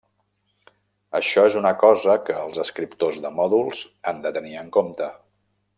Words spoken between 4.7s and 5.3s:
compte.